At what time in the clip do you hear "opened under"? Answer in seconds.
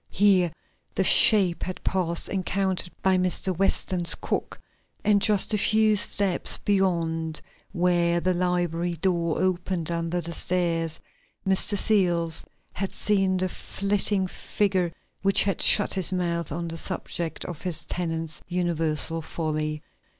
9.39-10.19